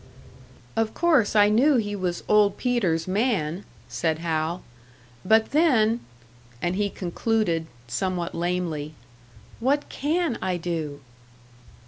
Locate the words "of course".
0.75-1.35